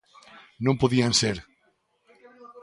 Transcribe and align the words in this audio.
Non 0.65 0.79
podían 0.81 1.13
ser. 1.21 1.37